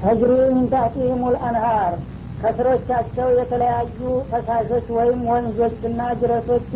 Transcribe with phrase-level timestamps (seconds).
[0.00, 0.66] ተጅሪ ሚን
[1.34, 1.94] ልአንሃር
[2.38, 3.98] ከስሮቻቸው የተለያዩ
[4.30, 6.70] ፈሳሾች ወይም ወንዞችና ጅረቶች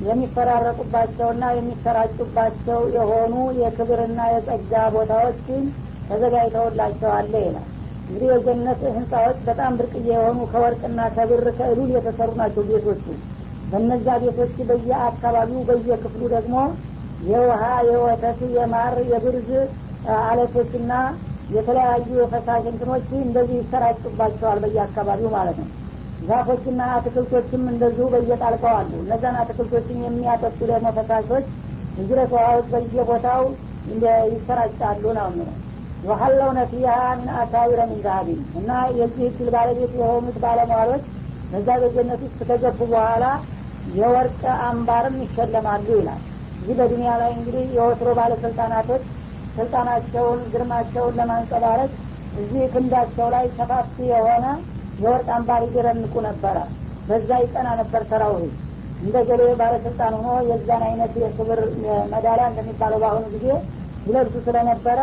[0.00, 5.40] የሚፈራረቁባቸውና የሚሰራጩባቸው የሆኑ የክብርና የጸጋ ቦታዎች
[6.08, 7.66] ተዘጋጅተውላቸዋለ ይላል።
[8.08, 13.04] እንግዲህ የጀነት ህንፃዎች በጣም ብርቅዬ የሆኑ ከወርቅና ከብር ከእሉል የተሰሩ ናቸው ቤቶቹ።
[13.68, 16.56] በነዛ ቤቶች በየአካባቢው በየክፍሉ ደግሞ
[17.22, 19.50] የውሃ የወተት የማር የብርዝ
[20.24, 20.92] አለቶችና
[21.48, 25.68] የተለያዩ የፈሳሽ እንትኖች እንደዚህ ይሰራጩባቸዋል በየአካባቢው ማለት ነው።
[26.20, 31.46] ዛፎችና አትክልቶችም እንደዚሁ በየጣልቀው አሉ። እነዛን አትክልቶችን የሚያጠጡ ደግሞ ፈሳሾች
[31.96, 33.42] እጅረት ውሃዎች በየቦታው
[34.32, 35.48] ይሰራጫሉ ነው ነው
[36.02, 36.88] ወሀለውነ ፊሃ
[37.18, 41.04] ምን አሳዊረ ምን ዛሀቢን እና የዚህ እድል ባለቤት የሆኑት ባለሟሎች
[41.50, 43.24] በዛ በጀነት ውስጥ ከገቡ በኋላ
[43.92, 46.20] የወርቅ አምባርም ይሸለማሉ ይላል።
[46.60, 49.04] እዚህ በዱኒያ ላይ እንግዲህ የወትሮ ባለስልጣናቶች
[49.58, 51.90] ስልጣናቸውን ግርማቸውን ለማንጸባረቅ
[52.34, 54.46] እዚህ ክንዳቸው ላይ ሰፋፊ የሆነ
[54.98, 56.56] የወርቅ አምባር ይደረንቁ ነበረ።
[57.08, 58.56] በዛ ይጠና ነበር ሰራዊት
[59.00, 61.60] እንደ ገሌ ባለስልጣን ሆኖ የዛን አይነት የክብር
[62.12, 63.46] መዳሊያ እንደሚባለው በአሁኑ ጊዜ
[64.06, 64.98] ይለብሱ ስለነበረ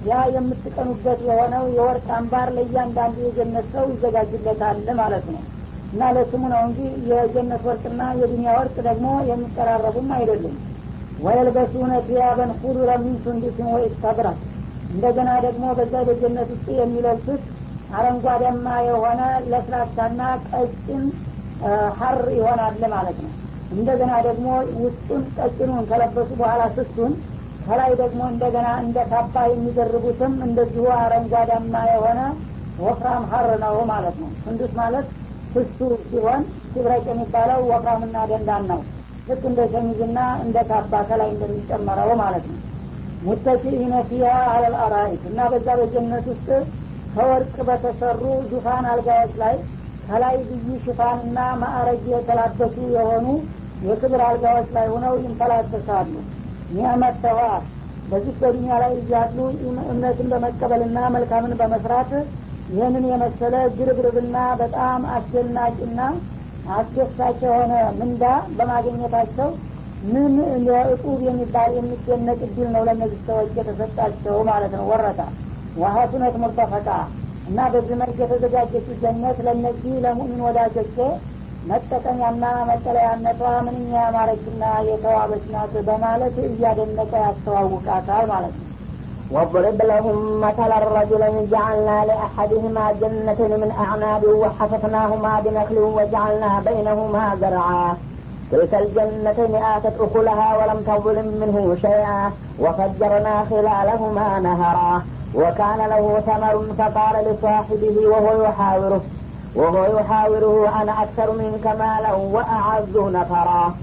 [0.00, 5.42] ያ የምትቀኑበት የሆነው የወርቅ አምባር ለእያንዳንዱ የጀነት ሰው ይዘጋጅለታል ማለት ነው።
[5.92, 6.80] እና ለስሙ ነው እንጂ
[7.10, 10.56] የጀነት ወርቅና የዱኒያ ወርቅ ደግሞ የሚቀራረቡም አይደሉም
[11.20, 14.28] ወየልበሱነ ቲያበን ኩዱረ ሚን ሱንዱስን ወኢስተብራ
[14.90, 17.42] እንደገና ደግሞ በዛ በጀነት ውስጥ የሚለብሱት
[17.90, 21.04] አረንጓዴማ የሆነ ለስላሳና ቀጭን
[21.98, 23.32] ሀር ይሆናል ማለት ነው።
[23.72, 24.46] እንደገና ደግሞ
[24.82, 27.12] ውስጡን ቀጭኑን ከለበሱ በኋላ ስሱን
[27.66, 32.20] ከላይ ደግሞ እንደገና እንደ ካባ የሚደርቡትም እንደዚሁ አረንጓዳማ የሆነ
[32.78, 35.06] ወፍራም ሀር ነው ማለት ነው። ስንዱስ ማለት
[35.54, 38.80] ስሱ ሲሆን ሲብረቅ የሚባለው ወፍራምና ደንዳን ነው
[39.30, 42.58] ልክ እንደ ሸሚዝና እንደ ካባ ከላይ እንደሚጨመረው ማለት ነው።
[43.20, 46.48] ሙተኪኢነ ፊሃ አለል አራኢት እና በዛ በጀነት ውስጥ
[47.14, 48.20] ከወርቅ በተሰሩ
[48.50, 49.54] ዙፋን አልጋዎች ላይ
[50.04, 53.26] ከላይ ልዩ ሽፋንና ማዕረግ የተላበሱ የሆኑ
[53.80, 56.12] የክብር አልጋዎች ላይ ሆነው ይንፈላሰሳሉ
[56.70, 57.40] ኒዕመተዋ
[58.06, 59.36] በዚህ በዱኒያ ላይ እያሉ
[59.84, 62.10] እምነትን በመቀበልና መልካምን በመስራት
[62.68, 66.00] ይህንን የመሰለ ግርብርብና በጣም አስደናቂና
[66.72, 68.24] አስደሳች የሆነ ምንዳ
[68.56, 69.48] በማግኘታቸው
[70.02, 70.34] ምን
[70.66, 75.20] የእጡብ የሚባል የሚደነቅ እድል ነው ለእነዚህ ሰዎች የተሰጣቸው ማለት ነው። ወረታ
[75.76, 76.88] ወሀሱነት ሙርተፈቃ
[77.46, 80.96] እና በዚህ መልክ የተዘጋጀችው ጀነት ለእነዚህ ለሙእሚን ወዳጆቼ
[81.62, 88.69] መጠቀሚያና መጠለያነቷ ምንኛ ያማረችና የተዋበች ናት በማለት እያደነቀ ያስተዋውቃታል ማለት ነው
[89.30, 97.96] واضرب لهم مثلا رجلين جعلنا لأحدهما جنتين من أعناب وحففناهما بنخل وجعلنا بينهما زرعا.
[98.50, 105.02] تلك الجنتين آتت أكلها ولم تظلم منه شيئا وفجرنا خلالهما نهرا.
[105.34, 109.00] وكان له ثمر فقال لصاحبه وهو يحاوره
[109.54, 113.74] وهو يحاوره أنا أكثر منك مالا وأعز نفرا.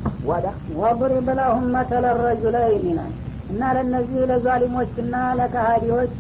[0.75, 2.99] واضرب لهم مثلا رجلين
[3.49, 6.17] እና ለእነዚህ ለዛሊሞችና ለካሃዲዎች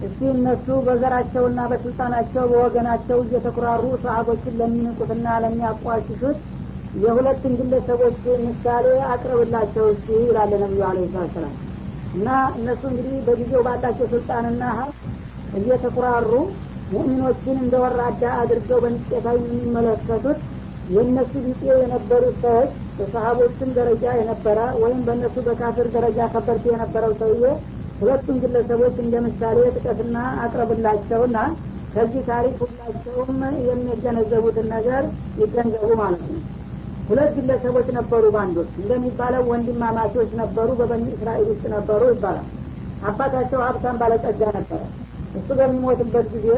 [0.00, 6.38] እስቲ እነሱ በዘራቸውና በስልጣናቸው በወገናቸው እየተኩራሩ ሰሀቦችን ለሚንቁትና ለሚያቋሽሹት
[6.94, 10.98] የሁለትን ግለሰቦች ምሳሌ አቅርብላቸው እስቲ ይላለ ነቢዩ አለ
[11.34, 11.54] ሰላም
[12.14, 14.64] እና እነሱ እንግዲህ በጊዜው ባላቸው ስልጣንና
[15.52, 16.30] እየተኩራሩ
[16.90, 20.40] ሙእሚኖችን እንደ ወራዳ አድርገው በንቄታዊ የሚመለከቱት
[20.86, 27.44] የእነሱ ቢጤ የነበሩት ሰዎች በሰሀቦችም ደረጃ የነበረ ወይም በእነሱ በካፍር ደረጃ ከበርቴ የነበረው ሰውዬ
[28.00, 31.38] ሁለቱም ግለሰቦች እንደ ምሳሌ ጥቀትና አቅርብላቸውና
[31.94, 33.36] ከዚህ ታሪክ ሁላቸውም
[33.68, 35.02] የሚገነዘቡትን ነገር
[35.40, 36.40] ይገንዘቡ ማለት ነው።
[37.08, 42.46] ሁለት ግለሰቦች ነበሩ ባንዶች። እንደሚባለው ወንድማማቾች ነበሩ በበኒ እስራኤል ውስጥ ነበሩ ይባላል።
[43.02, 44.80] አባታቸው ሀብታም ባለጸጋ ነበረ።
[45.34, 46.48] እሱ በሚሞትበት ጊዜ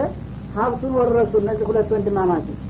[0.56, 2.60] ሀብቱን ወረሱ እነዚህ ሁለት ወንድማማቾች።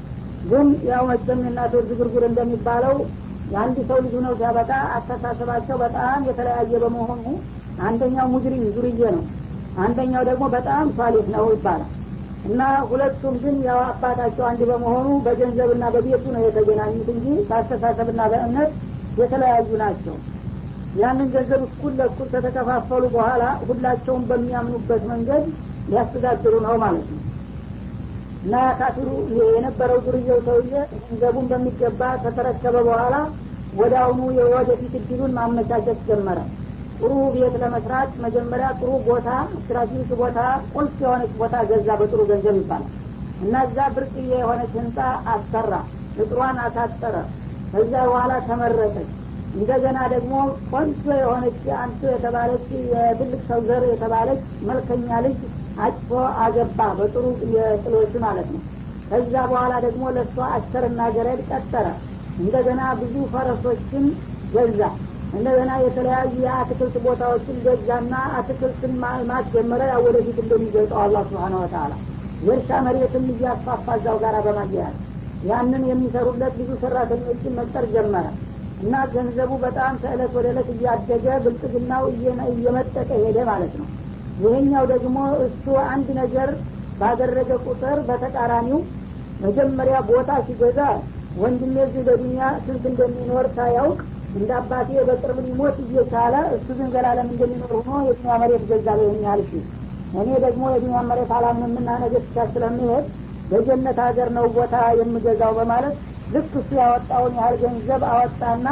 [0.44, 2.96] ግን ያው መቸም የእናቶች ዝጉርጉር እንደሚባለው
[3.46, 7.24] የአንድ ሰው ልጅ ነው ሲያበቃ አስተሳሰባቸው በጣም የተለያየ በመሆኑ
[7.80, 9.24] አንደኛው ሙጅሪም ዙርዬ ነው።
[9.76, 11.92] አንደኛው ደግሞ በጣም ሷሊህ ነው ይባላል።
[12.44, 12.60] እና
[12.90, 18.72] ሁለቱም ግን ያው አባታቸው አንድ በመሆኑ በገንዘብና በቤቱ ነው የተገናኙት እንጂ በአስተሳሰብና በእምነት
[19.16, 20.16] የተለያዩ ናቸው።
[20.94, 25.44] ያንን ገንዘብ እኩል ለእኩል ከተከፋፈሉ በኋላ ሁላቸውም በሚያምኑበት መንገድ
[25.88, 27.22] ሊያስተዳድሩ ነው ማለት ነው
[28.46, 29.08] እና ካፊሩ
[29.52, 33.14] የነበረው ዱርዬው ሰውዬ ገንዘቡን በሚገባ ከተረከበ በኋላ
[33.72, 36.38] ወደ አሁኑ የወደፊት እድሉን ማመቻቸት ጀመረ።
[37.00, 40.38] ጥሩ ቤት ለመስራት መጀመሪያ ጥሩ ቦታ ስትራቴጂክ ቦታ
[40.72, 42.92] ቁልፍ የሆነች ቦታ ገዛ በጥሩ ገንዘብ ይባላል።
[43.40, 44.98] እና እዛ ብርቅዬ የሆነች ህንፃ
[45.32, 45.72] አሰራ
[46.16, 47.16] እጥሯን አሳጠረ
[47.72, 49.10] ከዛ በኋላ ተመረቀች።
[49.54, 50.32] እንደገና ደግሞ
[50.70, 55.38] ቆንጆ የሆነች አንቱ የተባለች የትልቅ ሰው ዘር የተባለች መልከኛ ልጅ
[55.76, 56.10] አጭቶ
[56.42, 57.24] አገባ በጥሩ
[57.56, 58.62] የጥሎች ማለት ነው።
[59.10, 61.86] ከዛ በኋላ ደግሞ ለእሷ አሸርና ገረድ ቀጠረ።
[62.38, 64.04] እንደገና ብዙ ፈረሶችን
[64.52, 64.80] ገዛ።
[65.32, 71.92] እንደገና የተለያዩ የአትክልት ቦታዎችን ገዛና አትክልትን ማልማት ጀመረ ያው ወደፊት እንደሚገልጠው አላ ስብሓን ወተላ
[72.40, 74.96] የእርሻ መሬትም እያስፋፋ እዛው ጋር በማያያዝ
[75.42, 78.26] ያንን የሚሰሩለት ብዙ ሰራተኞችን መቅጠር ጀመረ።
[78.78, 82.04] እና ገንዘቡ በጣም ከእለት ወደ እለት እያደገ ብልጥግናው
[82.52, 83.86] እየመጠቀ ሄደ ማለት ነው
[84.36, 85.16] ይሄኛው ደግሞ
[85.46, 86.48] እሱ አንድ ነገር
[86.98, 88.80] ባደረገ ቁጥር በተቃራኒው
[89.40, 90.80] መጀመሪያ ቦታ ሲገዛ
[91.36, 93.98] ወንድሜ እዚህ በዱኒያ ስንት እንደሚኖር ሳያውቅ
[94.34, 98.88] እንደ አባቴ በቅርብ ሊሞት እየቻለ እሱ ግን ዘላለም እንደሚኖር ሆኖ የዱኒያ መሬት ገዛ
[99.24, 99.60] ያህል ሲ
[100.12, 103.06] እኔ ደግሞ የዱኒያ መሬት አላምንምና ነገ ብቻ ስለምሄድ
[103.50, 105.96] በጀነት ሀገር ነው ቦታ የምገዛው በማለት
[106.30, 108.68] ልክ እሱ ያወጣውን ያህል ገንዘብ አወጣና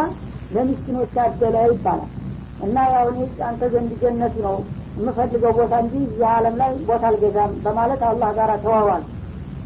[0.50, 2.10] ለሚስኪኖች አደለ ይባላል።
[2.58, 3.18] እና እኔ
[3.48, 4.56] አንተ ዘንድ ጀነት ነው
[4.96, 9.04] የምፈልገው ቦታ እንጂ እዚህ አለም ላይ ቦታ አልገዛም በማለት አላህ ጋር ተዋዋል።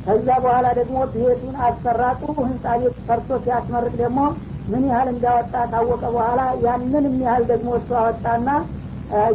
[0.06, 4.20] ከዛ በኋላ ደግሞ ቤቱን አሰራ ጥሩ ህንጻ ቤት ሰርቶ ሲያስመርቅ ደግሞ
[4.68, 8.48] ምን ያህል እንዳወጣ ታወቀ በኋላ ያንንም ያህል ደግሞ እሱ አወጣና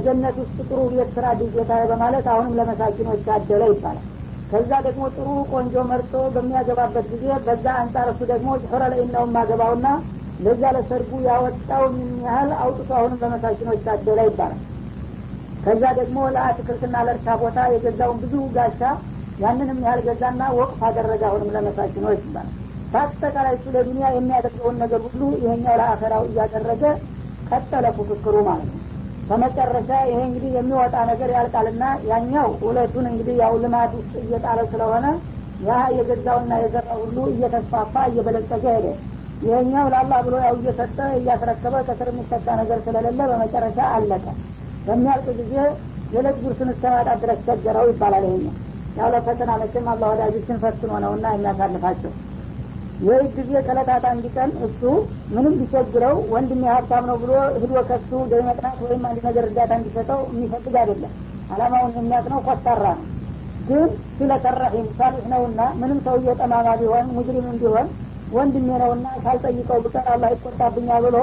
[0.04, 4.04] ጀነት ውስጥ ጥሩ ቤት ስራ ጌታ በማለት አሁንም ለመሳኪኖች አደለ ይባላል።
[4.51, 9.88] ከዛ ደግሞ ጥሩ ቆንጆ መርጦ በሚያገባበት ጊዜ በዛ አንጻር እሱ ደግሞ ሑረ ላይ ነው የማገባውና
[10.39, 14.62] ለዛ ለሰርጉ ያወጣውን ያህል አውጥቶ አሁንም ለመሳኪኖች አደለ ይባላል
[15.63, 18.81] ከዛ ደግሞ ለአትክልትና ለእርሻ ቦታ የገዛውን ብዙ ጋሻ
[19.38, 22.51] ያንንም ያህል ገዛና ወቅፍ አደረገ። አሁንም ለመሳኪኖች ይባላል።
[22.94, 26.83] በአጠቃላይ እሱ ለዱኒያ የሚያደርገውን ነገር ሁሉ ይሄኛው ለአኸራው እያደረገ
[27.50, 28.80] ቀጠለ ፉክክሩ ማለት ነው።
[29.30, 35.06] በመጨረሻ ይሄ እንግዲህ የሚወጣ ነገር ያልቃልና ያኛው ሁለቱን እንግዲህ ያው ልማት ውስጥ እየጣለ ስለሆነ
[35.60, 38.88] ያ የገዛውና የዘራ ሁሉ እየተስፋፋ እየበለጸገ ሄደ።
[39.42, 44.25] ይሄኛው ለአላህ ብሎ ያው እየሰጠ እያስረከበ ከስር የሚሰጣ ነገር ስለሌለ በመጨረሻ አለቀ
[44.85, 45.53] በሚያልቅ ጊዜ
[46.12, 48.56] የዕለት ጉርስን እስከማጣ ድረስ ቸገረው ይባላል ይሄኛው።
[48.95, 52.12] ያው ለፈተና መቼም አላህ ወዳጆችን ፈትኖ ነውና የሚያሳልፋቸው።
[53.00, 54.81] ይህ ጊዜ ከለታት አንድ ቀን እሱ
[55.33, 60.19] ምንም ቢቸግረው ወንድም ሀብታም ነው ብሎ ህዶ ከሱ ገቢ መጥናት ወይም አንድ ነገር እርዳታ እንዲሰጠው
[60.33, 61.13] የሚፈልግ አይደለም።
[61.50, 63.07] አላማውን የሚያቅ ነው ኮስታራ ነው።
[63.68, 63.83] ግን
[64.18, 67.88] ስለተረሒም ሳሊሕ ነውና ምንም ሰውዬ ጠማማ ቢሆን ሙጅሪምም ቢሆን
[68.31, 71.18] ወንድሜ ነውና ካልጠይቀው ብቀር አላህ ይቆጣብኛል ብሎ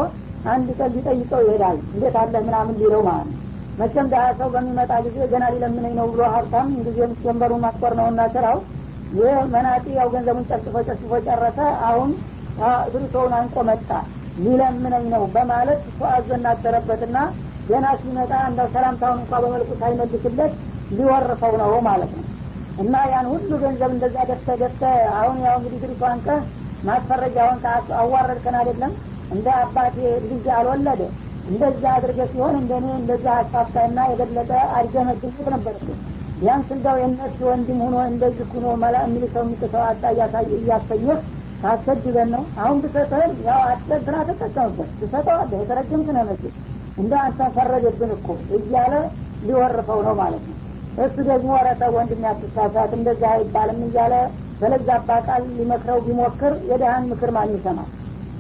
[0.51, 3.39] አንድ ቀን ሊጠይቀው ይሄዳል። እንዴት አለ ምናምን ሊለው ማለት ነው
[3.79, 8.59] መቼም ደሀ ሰው በሚመጣ ጊዜ ገና ሊለምነኝ ነው ብሎ ሀብታም ጊዜም ጀንበሩ ማስቆር ነውና ስራው።
[9.11, 11.59] ይህ መናጢ ያው ገንዘቡን ጨርጭፎ ጨርጭፎ ጨረሰ።
[11.89, 12.11] አሁን
[12.93, 13.91] ብርቶውን አንቆ መጣ።
[14.37, 17.17] ሊለምነኝ ነው በማለት እሱ አዞ እናደረበትና
[17.67, 20.53] ገና ሲመጣ እንደው ሰላምታውን እንኳ በመልኩ ሳይመልስለት
[20.91, 22.27] ሊወርፈው ነው ማለት ነው።
[22.79, 24.83] እና ያን ሁሉ ገንዘብ እንደዛ ደፍተ ደፍተ
[25.19, 26.29] አሁን ያው እንግዲህ ድሪቶ አንቀ
[26.83, 27.59] ማስፈረጃውን
[28.01, 28.93] አዋረድከን አይደለም?
[29.31, 31.03] እንደ አባቴ ልጅ አልወለደ
[31.51, 36.01] እንደዛ አድርገ ሲሆን እንደኔ እንደዛ አስፋፍታና የበለጠ አድገ መገኘት ነበርብን
[36.41, 40.03] ቢያንስ እንደው የእነሱ ወንድም ሆኖ እንደዚህ ሁኖ መላ የሚል ሰው የሚጥሰው አጣ
[40.59, 41.19] እያሰኘህ
[41.63, 46.55] ታሰድበን ነው። አሁን ብሰጠህም ያው አስጠድና ተጠቀምበት ትሰጠዋለህ የተረጅም ስነመስል
[46.99, 48.95] እንደ አንተን ፈረደብን እኮ እያለ
[49.43, 50.57] ሊወርፈው ነው ማለት ነው።
[50.99, 54.15] እሱ ደግሞ ረተ ወንድም ያትሳሳት እንደዛ አይባልም እያለ
[54.61, 57.91] በለዛባ ቃል ሊመክረው ቢሞክር የደሃን ምክር ማን ይሰማል?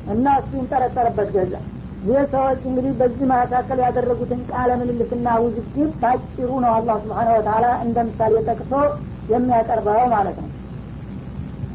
[0.07, 1.55] እና እሱ ይንጠረጠርበት ገዛ
[2.03, 8.05] ይህ ሰዎች እንግዲህ በዚህ መካከል ያደረጉትን ቃለ ምልልስና ውዝግብ ባጭሩ ነው አላህ ስብሓን ወተላ እንደ
[8.09, 8.73] ምሳሌ ጠቅሶ
[9.33, 10.49] የሚያቀርበው ማለት ነው።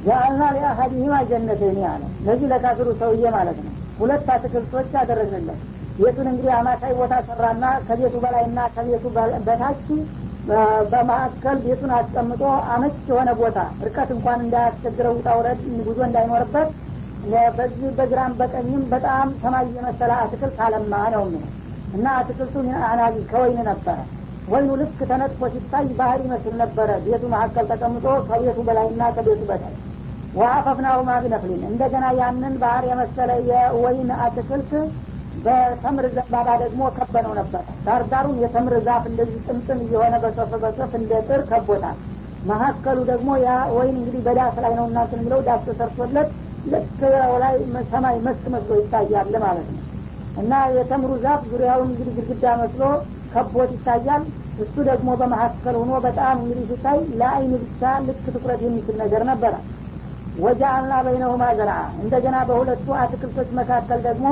[0.06, 5.62] ጃአልና ሊአሀዲሂማ ጀነተይን አለ። ለዚህ ለካፊሩ ሰውዬ ማለት ነው። ሁለት አትክልቶች አደረግንለት
[6.00, 9.04] ቤቱን እንግዲህ አማካይ ቦታ ሰራና ከቤቱ በላይና ከቤቱ
[9.46, 9.86] በታች
[10.92, 12.42] በማዕከል ቤቱን አስቀምጦ
[12.74, 16.70] አመች የሆነ ቦታ እርቀት እንኳን እንዳያስቸግረው ውጣ ውረድ ጉዞ እንዳይኖርበት
[17.56, 21.52] በዚህ በግራም በቀኝም በጣም ሰማይ የመሰለ አትክልት አለማ ነው የሚለው።
[21.94, 22.56] እና አትክልቱ
[22.90, 23.98] አናቢ ከወይን ነበረ
[24.48, 29.78] ወይኑ ልክ ተነጥፎ ሲታይ ባህር ይመስል ነበረ። ቤቱ መካከል ተቀምጦ ከቤቱ በላይና ከቤቱ በታች
[30.34, 34.72] ወአፈፍናሁማ ቢነክሊን እንደገና ያንን ባህር የመሰለ የወይን አትክልት
[35.38, 41.42] በተምር ዘንባባ ደግሞ ከበነው ነበር። ዳርዳሩን የተምር ዛፍ እንደዚህ ጥምጥም እየሆነ በሰፍ በሰፍ እንደ ጥር
[41.50, 41.98] ከቦታል።
[42.44, 46.30] መካከሉ ደግሞ ያ ወይን እንግዲህ በዳስ ላይ ነው እናንትን ብለው ዳስ ተሰርቶለት
[46.66, 47.00] ልክ
[47.44, 47.56] ላይ
[47.92, 49.82] ሰማይ መስክ መስሎ ይታያል ማለት ነው።
[50.38, 52.82] እና የተምሩ ዛፍ ዙሪያውን እንግዲህ ግድግዳ መስሎ
[53.34, 54.24] ከቦት ይታያል።
[54.64, 59.54] እሱ ደግሞ በመካከል ሆኖ በጣም እንግዲህ ሲታይ ለአይን ብቻ ልክ ትኩረት የሚችል ነገር ነበረ።
[60.38, 64.28] ወጃአልና በይነሁማ ዘርአ። እንደገና በሁለቱ አትክልቶች መካከል ደግሞ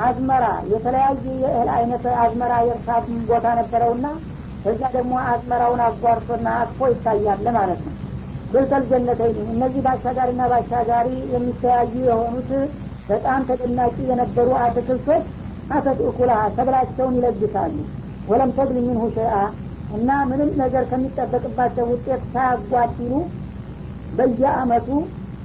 [0.00, 2.88] አዝመራ የተለያየ የእህል አይነት አዝመራ የእርሻ
[3.30, 4.06] ቦታ ነበረውና
[4.64, 7.94] እዛ ደግሞ አዝመራውን አጓርቶና አቅፎ ይታያል ማለት ነው
[8.50, 12.50] ብልተል ጀነተይን እነዚህ በአሻጋሪና በአሻጋሪ የሚተያዩ የሆኑት
[13.08, 15.24] በጣም ተደናቂ የነበሩ አትክልቶች
[15.70, 17.74] አተት እኩላሃ ሰብላቸውን ይለግሳሉ።
[18.28, 19.36] ወለም ተግል ሚንሁ ሸይአ
[19.96, 23.12] እና ምንም ነገር ከሚጠበቅባቸው ውጤት ሳያጓድሉ
[24.12, 24.88] በየአመቱ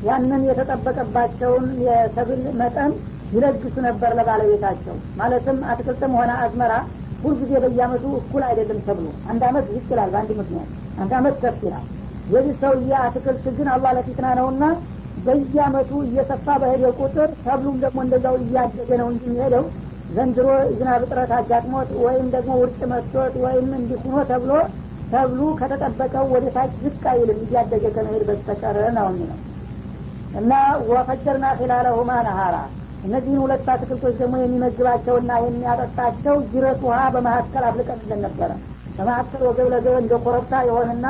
[0.02, 2.92] ያንን የተጠበቀባቸውን የሰብል መጠን
[3.32, 6.74] ይለግሱ ነበር ለባለቤታቸው። ማለትም አትክልትም ሆነ አዝመራ
[7.24, 11.86] ሁልጊዜ በየአመቱ እኩል አይደለም ተብሎ አንድ አመት ዝቅ በአንድ ምክንያት። አንድ አመት ከፍ ይላል
[12.28, 14.64] የዚህ ሰውዬ አትክልት ግን አላህ ለፊትና ነውና
[15.18, 19.66] በየአመቱ እየሰፋ በሄደ ቁጥር ሰብሉም ደግሞ እንደዛው እያደገ ነው እንጂ የሚሄደው።
[20.10, 24.52] ዘንድሮ ዝናብ እጥረት አጋጥሞት ወይም ደግሞ ውርጭ መጥቶት ወይም እንዲሁኖ ተብሎ
[25.12, 29.40] ተብሉ ከተጠበቀው ወደ ታች ዝቅ አይልም እያደገ ከመሄድ በስተቀር ነው የሚለው።
[30.34, 30.52] እና
[30.90, 32.56] ወፈጀርና ኺላለሁማ ነሃራ።
[33.04, 38.52] እነዚህን ሁለት አትክልቶች ደግሞ የሚመግባቸውና የሚያጠጣቸው ጅረት ውሃ በመካከል አፍልቀንልን ነበረ
[38.98, 41.06] በመካከል ወገብ ለገብ እንደ ኮረብታ የሆነና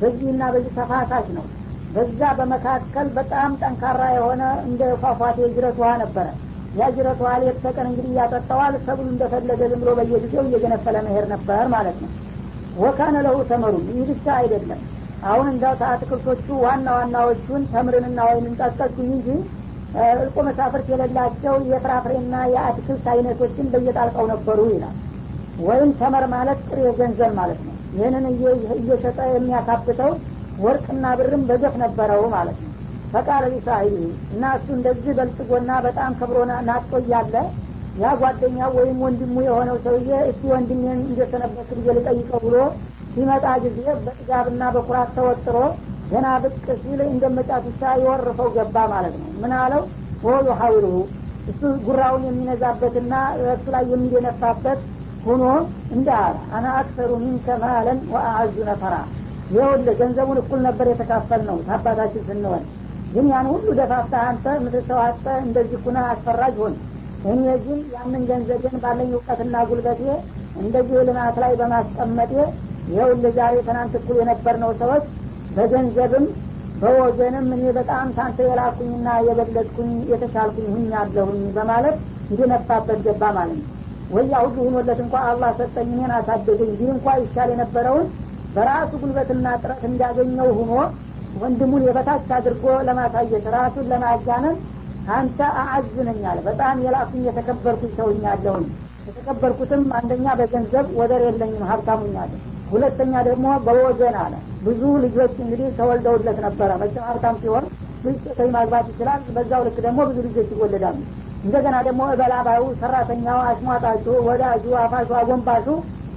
[0.00, 1.44] በዚህና በዚህ ተፋሳሽ ነው።
[1.90, 6.26] በዛ በመካከል በጣም ጠንካራ የሆነ እንደ ፏፏቴ ጅረት ውሃ ነበረ።
[6.74, 11.64] ያ ጅረት ውሃ ሌት ተቀን እንግዲህ እያጠጣዋል ሰብሉ እንደፈለገ ዝም ብሎ በየጊዜው እየገነፈለ መሄድ ነበር
[11.74, 12.10] ማለት ነው።
[12.76, 14.80] ወካነ ለሁ ተመሩ ይህ ብቻ አይደለም።
[15.24, 19.28] አሁን እንዳው ከአትክልቶቹ ዋና ዋናዎቹን ተምርንና ወይንን ጠቀስኩኝ እንጂ
[20.14, 24.96] እልቆ መሳፍርት የሌላቸው የፍራፍሬና የአትክልት አይነቶችን በየጣልቀው ነበሩ ይላል።
[25.60, 28.24] ወይም ተመር ማለት ጥሬ ገንዘብ ማለት ነው ይህንን
[28.76, 30.12] እየሸጠ የሚያካብተው
[30.58, 32.72] ወርቅና ብርም በገፍ ነበረው ማለት ነው።
[33.12, 33.96] ፈቃለ ሊሳሂቢ
[34.32, 37.34] እና እሱ እንደዚህ በልጽጎና በጣም ከብሮና ናጦ እያለ
[37.94, 42.56] ያ ጓደኛው ወይም ወንድሙ የሆነው ሰውዬ እስቲ ወንድሜን እንደሰነበት ጊዜ ልጠይቀው ብሎ
[43.16, 45.56] ሲመጣ ጊዜ በጥጋብና በኩራት ተወጥሮ
[46.10, 49.82] ገና ብቅ ሲል እንደመጫቱቻ የወርፈው ገባ ማለት ነው። ምን አለው?
[50.22, 50.94] ወሉ ሀዊልሁ
[51.48, 53.14] እሱ ጉራውን የሚነዛበትና
[53.54, 54.80] እሱ ላይ የሚደነፋበት
[55.26, 55.44] ሁኖ
[56.16, 58.94] አለ አና አክሰሩ ሚንከ ማለን ወአአዙ ነፈራ።
[59.50, 62.62] ይኸውልህ ገንዘቡን እኩል ነበር የተካፈል ነው ታባታችን ስንሆን።
[63.12, 66.74] ግን ያን ሁሉ ደፋፍታ አንተ ምትሰዋጠ እንደዚህ ኩነ አስፈራጅ ሆን
[67.26, 70.02] እኔ ግን ያንን ገንዘብን ባለኝ እውቀትና ጉልበቴ
[70.60, 72.32] እንደዚህ ልማት ላይ በማስቀመጤ
[72.90, 75.04] ይኸውልህ ዛሬ ትናንት እኩል የነበርነው ሰዎች
[75.56, 76.26] በገንዘብም
[76.80, 81.96] በወገንም እኔ በጣም ታንተ የላኩኝና የበለጥኩኝ የተሻልኩኝ ሁኛለሁኝ በማለት
[82.30, 83.72] እንዲነፋበት ገባ ማለት ነው
[84.10, 88.06] ወያ ሁሉ ሁኖለት እንኳ አላህ ሰጠኝ እኔን አሳደገኝ ይህ እንኳ ይሻል የነበረውን
[88.54, 90.72] በራሱ ጉልበትና ጥረት እንዳገኘው ሁኖ
[91.40, 94.56] ወንድሙን የበታች አድርጎ ለማሳየት ራሱን ለማጋነን
[95.16, 98.66] አንተ አአዝነኛል በጣም የላኩኝ የተከበርኩኝ ሰውኛለሁኝ
[99.08, 102.38] የተከበርኩትም አንደኛ በገንዘብ ወደር የለኝም ሀብታሙኛለሁ
[102.70, 104.32] ሁለተኛ ደግሞ በወገን አለ።
[104.64, 107.66] ብዙ ልጆች እንግዲህ ተወልደውለት ነበረ። መቼም ሀብታም ሲሆን
[108.24, 110.96] ሴቶች ማግባት ይችላል። በዛው ልክ ደግሞ ብዙ ልጆች ይወለዳሉ
[111.45, 115.65] እንደገና ደግሞ እበላባዩ ሰራተኛው አሽሟጣቹ ወዳጁ አፋሹ አጎንባሹ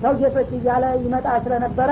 [0.02, 1.90] ሰው ጌቶች እያለ ይመጣ ስለነበረ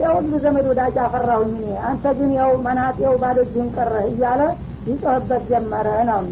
[0.00, 4.42] የሁሉ ዘመድ ወዳጅ አፈራሁኝ እኔ አንተ ግን ያው መናጤው ባዶ እጅህን ቀረህ እያለ
[4.90, 6.24] ይጮህበት ጀመረ ነው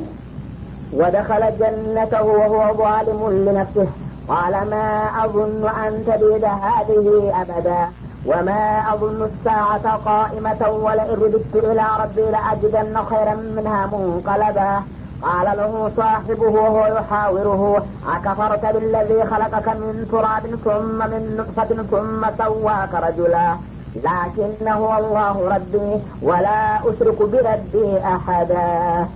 [0.92, 3.88] ودخل جنته وهو ظالم لنفسه
[4.28, 4.86] قال ما
[5.24, 7.06] أظن أن تبيد هذه
[7.40, 7.82] أبدا
[8.26, 8.62] وما
[8.92, 14.72] أظن الساعة قائمة ولئن رددت إلى ربي لأجدن خيرا منها منقلبا
[15.21, 22.93] قال له صاحبه وهو يحاوره أكفرت بالذي خلقك من تراب ثم من نطفة ثم سواك
[22.93, 23.55] رجلا.
[23.95, 29.07] لكن هو الله ربي ولا أشرك بربي أحدا.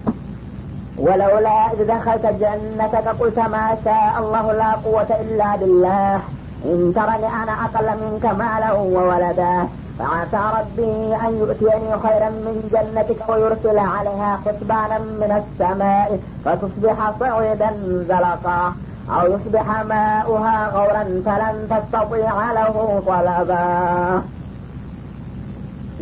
[0.98, 6.20] ولولا إذ دخلت جنتك قلت ما شاء الله لا قوة إلا بالله.
[6.66, 9.68] إن ترني أنا أقل منك مالا وولدا.
[9.99, 10.93] فعسى ربي
[11.25, 16.09] أن يؤتيني خيرا من جنتك ويرسل عليها حسبانا من السماء
[16.45, 17.71] فتصبح صعيدا
[18.09, 18.63] زلقا
[19.11, 22.75] أو يصبح ماؤها غورا فلن تستطيع له
[23.09, 23.65] طلبا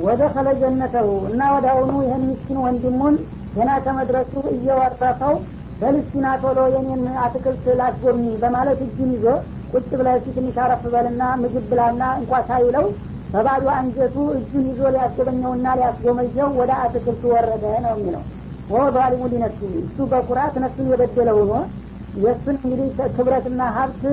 [0.04, 3.16] ወደኸለ ጀነተው እና ወደ አሁኑ ይህን ምስኪን ወንድሙን
[3.56, 5.34] ገና ከመድረሱ እየወረፈው
[5.80, 9.26] በልስኪና ቶሎ የኔን አትክልት ላስጎብኝ በማለት እጁን ይዞ
[9.72, 12.86] ቁጭ ብለህ ትንሽ አረፍ በልና ምግብ ብላና እንኳ ሳይለው
[13.33, 18.23] በባዶ አንጀቱ እጁን ይዞ ሊያስጎበኘውና ሊያስጎመጀው ወደ አትክልቱ ወረደ ነው የሚለው።
[18.69, 21.51] ወ ዛሊሙ ሊነፍሲ እሱ በኩራት ነፍሱን የበደለ ሆኖ
[22.15, 24.03] የእሱን እንግዲህ ክብረትና ሀብት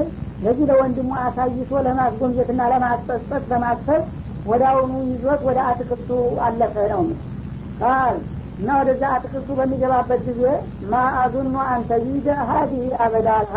[0.44, 4.02] ለዚህ ለወንድሙ አሳይቶ ለማስጎምጀትና ለማስጸጸት በማሰብ
[4.44, 6.10] ወደ አሁኑ ይዞት ወደ አትክልቱ
[6.46, 7.02] አለፈ ነው
[7.80, 8.16] ቃል
[8.58, 10.42] እና ወደዛ አትክልቱ በሚገባበት ጊዜ
[10.92, 13.50] ማአዙኑ አንተ ይደ ሀዲህ አበዳላ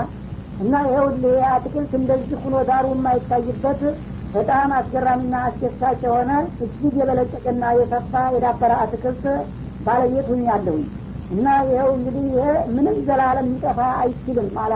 [0.60, 3.82] እና ይኸውልህ አትክልት እንደዚህ ሁኖ ዳሩ የማይታይበት
[4.38, 6.32] በጣም አስገራሚና አስደሳች የሆነ
[6.64, 9.24] እጅግ የበለጸቀና የሰፋ የዳበረ አትክልት
[9.86, 10.86] ባለቤት ሁኛለሁኝ
[11.30, 14.74] እና ይኸው እንግዲህ ይሄ ምንም ዘላለም ሊጠፋ አይችልም አላ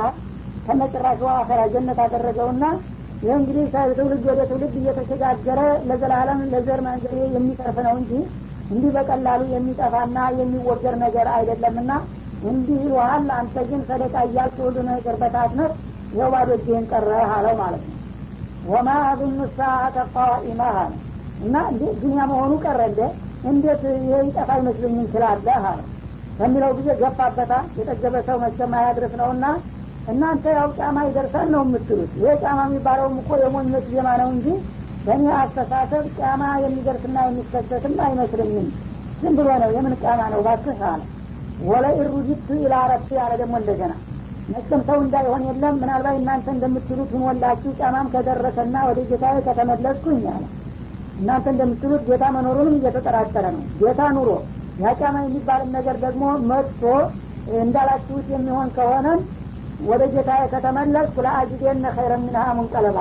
[0.66, 2.64] ከነጭራሹ አኸራ ጀነት አደረገውና
[3.22, 8.12] ይህ እንግዲህ ከትውልድ ወደ ትውልድ እየተሸጋገረ ለዘላለም ለዘር መንዘሬ የሚተርፍ ነው እንጂ
[8.70, 11.92] እንዲህ በቀላሉ የሚጠፋና የሚወገር ነገር አይደለምና
[12.44, 15.74] እንዲህ ይልሃል አንተ ግን ሰደቃ እያልክ ሁሉ ነገር በታትነት
[16.12, 17.91] ይኸው ባዶ እጅህን ቀረህ አለው ማለት ነው
[18.66, 20.92] ወማ አظኑ ሰዓተ አለ
[21.40, 23.02] እና እንዴ ዱኒያ መሆኑ ቀረ እንደ
[23.50, 25.80] እንዴት ይሄ ይጠፋ ይመስለኝ እንችላለህ አለ።
[26.40, 29.46] በሚለው ጊዜ ገፋበታ የጠገበ ሰው መቼም አያድረስ ነውና
[30.08, 34.48] እናንተ ያው ጫማ ይደርሳል ነው የምትሉት። ይሄ ጫማ የሚባለውም እኮ የሞኞች ዜማ ነው እንጂ
[35.06, 38.68] በእኔ አስተሳሰብ ጫማ የሚደርስና የሚከሰትም አይመስለኝም።
[39.22, 40.40] ዝም ብሎ ነው። የምን ጫማ ነው?
[40.48, 41.02] ባክህ አለ።
[41.64, 43.92] ወለኢን ሩጅቱ ኢላ ረቢ አለ ደግሞ እንደገና
[44.52, 50.44] መቼም ሰው እንዳይሆን የለም። ምናልባት እናንተ እንደምትሉት ሁኖላችሁ ጫማም ከደረሰና ወደ ጌታዬ ከተመለስኩኝ አለ
[51.20, 54.30] እናንተ እንደምትሉት ጌታ መኖሩንም እየተጠራጠረ ነው። ጌታ ኑሮ
[54.82, 56.84] ያ ጫማ የሚባልን ነገር ደግሞ መጥቶ
[57.60, 59.22] እንዳላችሁት የሚሆን ከሆነም
[59.88, 63.00] ወደ ጌታዬ ከተመለስኩ ለአጅዴነ ኸይረ ሚንሃ ሙንቀለባ።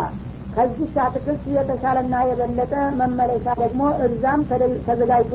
[0.55, 4.41] ከዚች አትክልት የተሻለና የበለጠ መመለሻ ደግሞ እዛም
[4.87, 5.35] ተዘጋጅቶ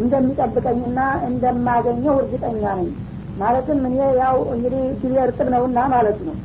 [0.00, 2.88] እንደሚጠብቀኝና እንደማገኘው እርግጠኛ ነኝ
[3.36, 6.36] ማለትም እኔ ያው እንግዲህ ጊዜ እርጥብ ነውና ማለት ነው።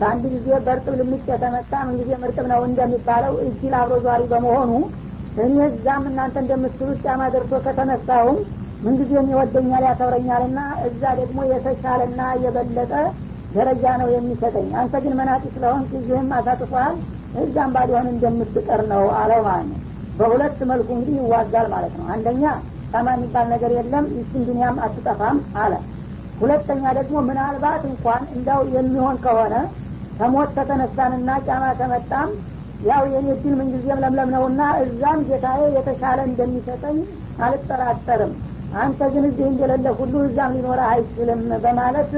[0.00, 4.72] በአንድ ጊዜ በእርጥብ ልምጭ የተመጣ ምን ጊዜ እርጥብ ነው እንደሚባለው እጅል አብሮ ዟሪ በመሆኑ
[5.42, 8.38] እኔ እዛም እናንተ እንደምትሉት ጫማ ደርሶ ከተነሳሁም
[8.84, 12.92] ምንጊዜም ይወደኛል ያከብረኛልና እዛ ደግሞ የተሻለና የበለጠ
[13.54, 16.94] ደረጃ ነው የሚሰጠኝ። አንተ ግን መናጢ ስለሆን ጊዜህም አሳጥፏል
[17.42, 19.78] እዛም ባሊሆን እንደምትቀር ነው አለው ማለት ነው።
[20.18, 22.44] በሁለት መልኩ እንግዲህ ይዋጋል ማለት ነው። አንደኛ
[22.92, 25.72] ጫማ የሚባል ነገር የለም ይችን ዱኒያም አትጠፋም አለ።
[26.40, 29.54] ሁለተኛ ደግሞ ምናልባት እንኳን እንዳው የሚሆን ከሆነ
[30.18, 32.30] ከሞት ከተነሳንና ጫማ ከመጣም
[32.88, 36.98] ያው የኔ ድል ምንጊዜም ለምለም ነውና እዛም ጌታዬ የተሻለ እንደሚሰጠኝ
[37.46, 38.32] አልጠራጠርም።
[38.80, 42.12] አንተ ግን እዚህ እንደሌለ ሁሉ እዛም ሊኖረ አይችልም በማለት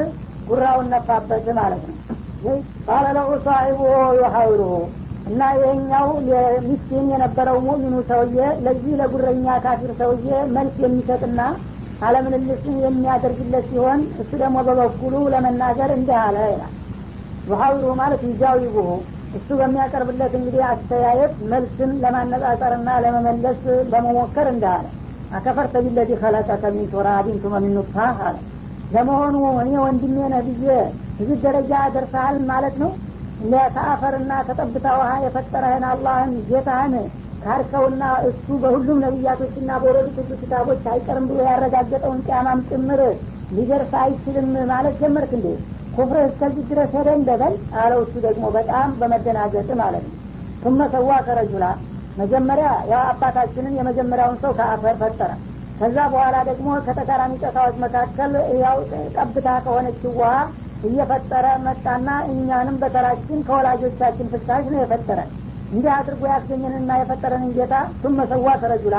[0.49, 1.99] ጉራውን ነፋበት ማለት ነው።
[2.87, 3.81] ቃለ ለሁ ሳሒቡ
[4.21, 4.73] ዩሐውሩሁ
[5.33, 6.09] እና ይሄኛው
[6.65, 11.41] ሚስኪን የነበረው ሙእሚኑ ሰውዬ ለዚህ ለጉረኛ ካፊር ሰውዬ መልስ የሚሰጥና
[12.03, 16.73] አለምልልስን የሚያደርግለት ሲሆን እሱ ደግሞ በበኩሉ ለመናገር እንዲህ አለ ይላል።
[17.49, 18.89] يحاوره ማለት يجاوبه
[19.39, 23.61] እሱ በሚያቀርብለት እንግዲህ አስተያየት መልስን ለማነጻጸርና ለመመለስ
[23.93, 24.87] በመሞከር እንዲህ አለ።
[25.33, 27.55] أكفرت بالذي خلقك من تراب ثم
[28.25, 28.37] አለ።
[28.95, 30.67] ለመሆኑ እኔ ወንድሜ ነህ ብዬ
[31.21, 32.91] እዚህ ደረጃ ደርሰሃል ማለት ነው
[33.75, 36.95] ከአፈርና ከጠብታ ውሃ የፈጠረህን አላህን ጌታህን
[37.43, 43.01] ካድከውና እሱ በሁሉም ነቢያቶችና በወረዱት ሁሉ ክታቦች አይቀርም ብሎ ያረጋገጠውን ቅያማም ጭምር
[43.51, 45.47] ሊደርስ አይችልም ማለት ጀመርክ እንዴ?
[45.95, 47.55] ኩፍርህ እስከዚህ ድረስ ሄደ እንደበል?
[47.83, 50.15] አለው እሱ ደግሞ በጣም በመደናገጥ ማለት ነው።
[50.63, 51.65] ቱመ ሰዋ ከረጁላ
[52.17, 55.31] መጀመሪያ ያው አባታችንን የመጀመሪያውን ሰው ከአፈር ፈጠረ።
[55.79, 58.33] ከዛ በኋላ ደግሞ ከተቃራኒ ጨታዎች መካከል
[58.65, 58.77] ያው
[59.17, 60.33] ጠብታ ከሆነች ውሃ
[60.83, 65.31] እየፈጠረ መጣና እኛንም በተራችን ከወላጆቻችን ፍሳሽ ነው የፈጠረን።
[65.71, 68.97] እንዲህ አድርጎ ያስገኘንና የፈጠረንን ጌታ ቱመ ሰዋ ተረጁላ።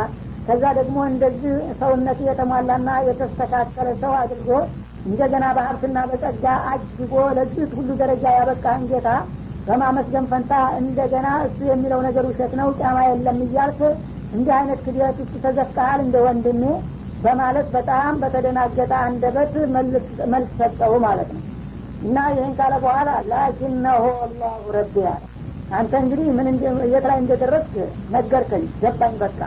[0.48, 4.50] ከዛ ደግሞ እንደዚህ ሰውነት የተሟላና የተስተካከለ ሰው አድርጎ
[5.06, 9.10] እንደገና በሀብትና በጸጋ አጅጎ ለዚህ ሁሉ ደረጃ ያበቃህን ጌታ
[9.68, 13.80] በማመስገን ፈንታ እንደገና እሱ የሚለው ነገር ውሸት ነው ጫማ የለም እያልክ
[14.34, 16.64] እንዲህ አይነት ክድረት ውስጥ ተዘፍቀሃል እንደ ወንድሜ
[17.24, 19.54] በማለት በጣም በተደናገጠ አንደበት
[20.34, 21.42] መልስ ሰጠው ማለት ነው
[22.04, 25.22] እና ይህን ካለ በኋላ ላኪነሆ አላሁ ረቢ አለ።
[25.72, 26.48] አንተ እንግዲህ ምን
[26.94, 27.74] የት ላይ እንደደረስክ
[28.12, 29.40] ነገርከኝ። ገባኝ በቃ።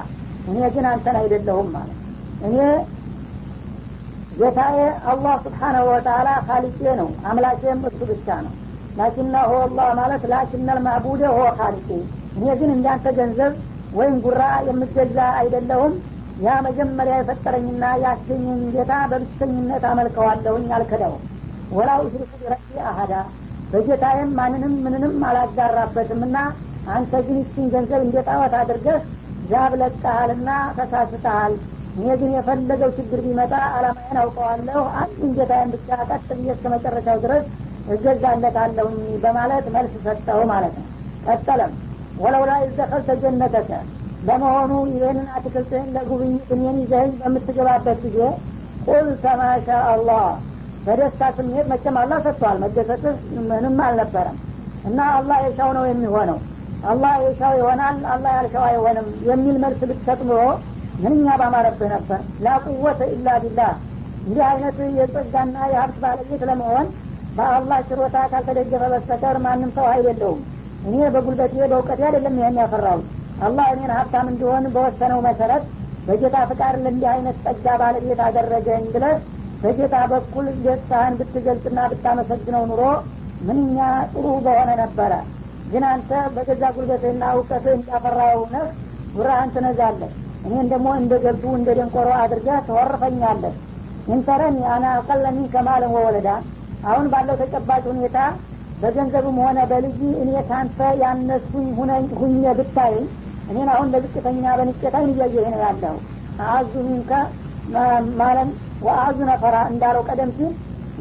[0.46, 1.98] እኔ ግን አንተን አይደለሁም ማለት
[2.42, 2.56] እኔ
[4.36, 4.78] ጌታዬ
[5.10, 8.52] አላህ ስብሓናሁ ወተላ ካሊቄ ነው። አምላኬም እሱ ብቻ ነው።
[8.98, 11.88] ላኪነሆ አላህ ማለት ላኪነል ማዕቡደ ሆ ካሊቄ
[12.36, 13.52] እኔ ግን እንዳንተ ገንዘብ
[13.92, 15.94] ወይም ጉራ የምገዛ አይደለሁም።
[16.38, 21.22] ያ መጀመሪያ የፈጠረኝና ያስገኘኝ ጌታ በብቸኝነት አመልከዋለሁኝ አልከዳውም
[21.70, 23.12] ወላ ኡሽሪኩ ቢረቢ አሀዳ
[23.70, 26.36] በጌታዬም ማንንም ምንንም አላጋራበትም እና
[26.88, 28.98] አንተ ግን ይችን ገንዘብ እንደ ጣዖት አድርገህ
[29.44, 31.54] ዛብ ለቀሃልና ተሳስተሃል።
[31.96, 37.44] እኔ ግን የፈለገው ችግር ቢመጣ አላማዬን አውቀዋለሁ። አንዱን ጌታዬን ብቻ ቀጥ ብዬ እስከ መጨረሻው ድረስ
[37.96, 40.86] እገዛለታለሁኝ በማለት መልስ ሰጠው ማለት ነው።
[41.26, 41.72] ቀጠለም።
[42.18, 43.70] ወለውላ ይዘኸልተ ጀነተከ።
[44.22, 48.18] ለመሆኑ ይህንን አትክልትህን ለጉብኝት እኔን ይዘህኝ በምትገባበት ጊዜ
[48.86, 50.24] ቁል ተማሻ አላህ
[50.86, 53.16] በደስታ ስሜት መቼም አላህ ሰጥቷል መደሰትህ
[53.48, 54.36] ምንም አልነበረም።
[54.84, 56.38] እና አላህ የሻው ነው የሚሆነው።
[56.82, 60.42] አላህ የሻው ይሆናል አላህ ያልሻው አይሆንም የሚል መልስ ብትሰጥ ኑሮ
[60.98, 63.72] ምንኛ ባማረብህ ነበር። ላቁወተ ኢላ ቢላህ።
[64.26, 66.86] እንዲህ አይነት የጸጋና የሀብት ባለቤት ለመሆን
[67.36, 70.40] በአላህ ችሮታ ካልተደገፈ በስተቀር ማንም ሰው ሀይል የለውም።
[70.82, 73.00] እኔ በጉልበቴ በእውቀቴ አይደለም ይህን ያፈራው
[73.40, 75.64] አላህ እኔን ሀብታም እንዲሆን በወሰነው መሰረት
[76.06, 79.16] በጌታ ፍቃድ ለእንዲህ አይነት ጸጋ ባለቤት አደረገኝ ብለህ
[79.66, 82.82] በጌታ በኩል ደስታህን ብትገልጽና ብታመሰግነው ኑሮ
[83.40, 83.78] ምንኛ
[84.12, 85.12] ጥሩ በሆነ ነበረ።
[85.66, 88.66] ግን አንተ በገዛ ጉልበትህና እውቀትህ እንዳፈራው ነህ
[89.14, 90.12] ጉራህን ትነዛለህ።
[90.46, 93.54] እኔን ደግሞ እንደ ገብቱ እንደ ደንቆሮ አድርገህ ተወርፈኛለህ
[94.08, 95.54] እንተረኒ አና አቀለ ሚንከ
[95.94, 96.28] ወወለዳ።
[96.84, 98.18] አሁን ባለው ተጨባጭ ሁኔታ
[98.82, 101.66] በገንዘብም ሆነ በልጅ እኔ ካንተ ያነሱኝ
[102.20, 103.06] ሁኜ ብታየኝ
[103.50, 105.96] እኔን አሁን ለዝቅተኛ በንቄታይን እያየህ ነው ያለው።
[106.50, 106.72] አዙ
[108.18, 108.48] ማለም
[108.84, 110.52] ወአዙ ነፈራ እንዳለው ቀደም ሲል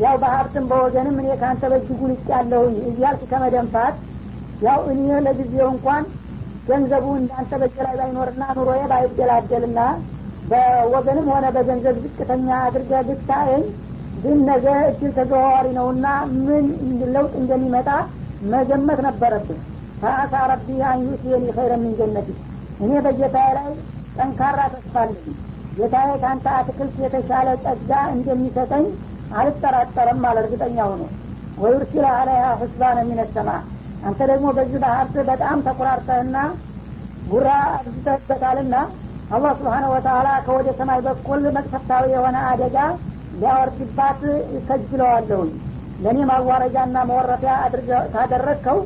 [0.04, 3.96] ያው በሀብትም በወገንም እኔ ካንተ በእጅጉ ልቅ ያለሁኝ እያልክ ከመደንፋት
[4.66, 6.04] ያው እኔ ለጊዜው እንኳን
[6.70, 9.80] ገንዘቡ እንዳንተ በእጅ ላይ ባይኖርና ኑሮዬ ባይደላደልና
[10.50, 13.64] በወገንም ሆነ በገንዘብ ዝቅተኛ አድርገ ብታየኝ
[14.24, 16.08] ግን ነገ እድል ተዘዋዋሪ ነውና
[16.40, 16.66] ምን
[17.16, 17.90] ለውጥ እንደሚመጣ
[18.52, 19.60] መገመት ነበረብን
[20.02, 21.94] ፈአሳ ረቢ አንዩትየኒ ኸይረ ምን
[22.80, 23.70] እኔ በጌታዬ ላይ
[24.18, 25.36] ጠንካራ ተስፋለኝ
[25.76, 28.86] ጌታዬ ከአንተ አትክልት የተሻለ ጸጋ እንደሚሰጠኝ
[29.40, 31.04] አልጠራጠርም አለ እርግጠኛ ሆኖ።
[31.58, 33.50] ወዩርሲለ አለያ ህስባነ ሚነሰማ
[34.08, 36.38] አንተ ደግሞ በዚህ በሀብት በጣም ተኩራርተህና
[37.28, 38.76] ጉራ አብዝተህበታልና
[39.32, 42.78] አላህ ስብሓነ ወተላ ከወደ ሰማይ በኩል መቅሰፍታዊ የሆነ አደጋ
[43.40, 44.20] ሊያወርድባት
[44.56, 45.52] ይከጅለዋለሁኝ
[46.00, 47.54] ለእኔ ማዋረጃና መወረፊያ
[48.14, 48.80] ካደረግከው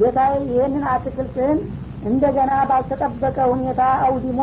[0.00, 1.58] ጌታዬ ይህንን አትክልትህን
[2.08, 4.40] እንደገና ባልተጠበቀ ሁኔታ አውዲሞ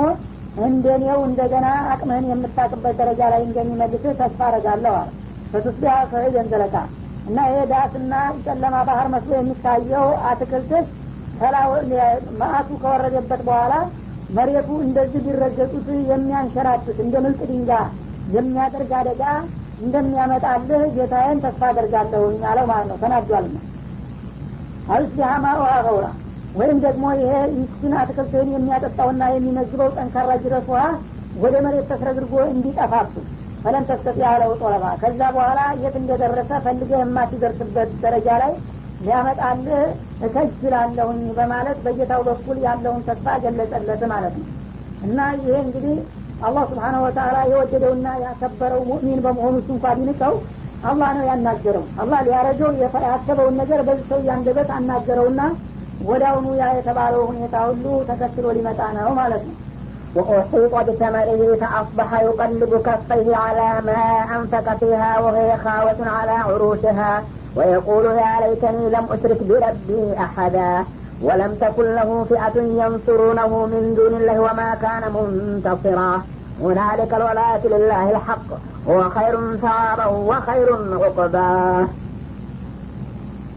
[0.64, 5.10] እንደኔው እንደገና አቅምህን የምታቅበት ደረጃ ላይ እንደሚመልስህ ተስፋ አረጋለሁ አለ።
[5.54, 6.76] በቱስቢያ ሰይደን ዘለቃ
[7.28, 8.14] እና ይሄ ዳስና
[8.46, 10.86] ጨለማ ባህር መስሎ የሚታየው አትክልትህ
[12.40, 13.74] መአቱ ከወረደበት በኋላ
[14.30, 17.72] መሬቱ እንደዚህ ቢረገጡት የሚያንሸራትት እንደ ምልጥ ድንጋ
[18.36, 19.24] የሚያደርግ አደጋ
[19.84, 23.58] እንደሚያመጣልህ ጌታዬን ተስፋ አደርጋለሁኝ አለው ማለት ነው። ተናዷልና
[24.90, 26.06] አልስቢሃማ ውሃ ገውራ
[26.54, 30.84] ወይም ደግሞ ይሄ ይችን አትክልትህን የሚያጠጣውና የሚመግበው ጠንካራ ጅረት ውሃ
[31.36, 33.26] ወደ መሬት ተስረግርጎ እንዲጠፋብህ።
[33.64, 38.54] ፈለን ተስተጢ ያለው ጦለባ ከዛ በኋላ የት እንደደረሰ ፈልገህ የማትደርስበት ደረጃ ላይ
[39.00, 39.82] ሊያመጣልህ
[40.28, 44.48] እከጅላለሁኝ በማለት በጌታው በኩል ያለውን ተስፋ ገለጸለት ማለት ነው።
[45.02, 45.96] እና ይሄ እንግዲህ
[46.42, 50.34] አላህ ስብሓነ ወተላ የወደደውና ያከበረው ሙእሚን በመሆኑ እሱ እንኳ ቢንቀው
[50.84, 52.72] አላህ ነው ያናገረው። አላህ ሊያረገው
[53.08, 55.42] ያሰበውን ነገር በዚህ ሰው አንደበት አናገረውና
[56.09, 59.57] ወዳውኑ ያ የተባለው ሁኔታ ሁሉ ተከትሎ ሊመጣ ነው ማለት ነው
[60.17, 64.03] وأحيط بثمره فأصبح يقلب كفيه على ما
[64.37, 67.13] أنفق فيها وهي خاوة على عروشها
[67.57, 70.71] ويقول يا ليتني لم أشرك بربي أحدا
[71.23, 76.11] ولم تكن له فئة ينصرونه من دون الله وما كان منتصرا
[76.65, 78.49] هنالك الولاية لله الحق
[78.89, 80.69] هو خير ثوابا وخير
[81.03, 81.51] عقبا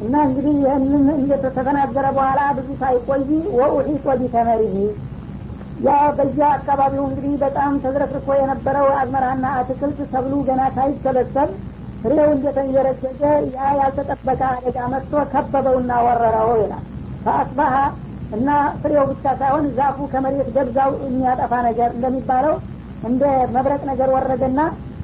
[0.01, 3.23] እና እንግዲህ ይህንን እንደተተናገረ በኋላ ብዙ ሳይቆይ
[3.59, 4.75] ወኡሒጦ ቢተመሪህ
[5.79, 11.49] ያ በዚያ አካባቢው እንግዲህ በጣም ተዝረክርኮ የነበረው አዝመራና አትክልት ሰብሉ ገና ሳይሰበሰብ
[12.03, 13.23] ፍሬው እንደተንዠረገገ
[13.55, 16.85] ያ ያልተጠበቀ አደጋ መጥቶ ከበበውና ወረረው ይላል።
[17.25, 17.75] ፈአስባሀ
[18.33, 18.49] እና
[18.81, 22.55] ፍሬው ብቻ ሳይሆን ዛፉ ከመሬት ገብዛው የሚያጠፋ ነገር እንደሚባለው
[23.03, 24.61] እንደ መብረቅ ነገር ወረደና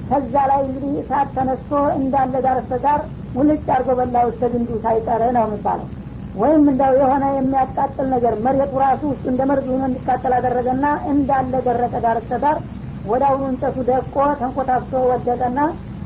[0.08, 3.02] ከዛ ላይ እንግዲህ እሳት ተነስቶ እንዳለ ዳር በዳር
[3.34, 5.88] ሙልጭ አርጎ በላው እስከ ግንዱ ሳይቀር ነው የሚባለው
[6.34, 11.94] ወይም እንደው የሆነ የሚያቃጥል ነገር መሬቱ ራሱ ውስጥ እንደ መርዝ ሆኖ እንዲቃጠል አደረገና እንዳለ ደረቀ
[12.04, 12.58] ዳር በዳር
[13.04, 15.60] ወደ አሁኑ እንጨቱ ደቆ ተንኮታፍቶ ወደቀና